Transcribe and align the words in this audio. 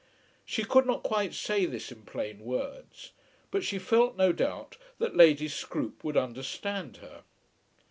She 0.47 0.63
could 0.63 0.87
not 0.87 1.03
quite 1.03 1.31
say 1.35 1.67
this 1.67 1.91
in 1.91 2.01
plain 2.05 2.39
words; 2.39 3.11
but 3.51 3.63
she 3.63 3.77
felt, 3.77 4.17
no 4.17 4.31
doubt, 4.31 4.75
that 4.97 5.15
Lady 5.15 5.47
Scroope 5.47 6.03
would 6.03 6.17
understand 6.17 6.97
her. 6.97 7.21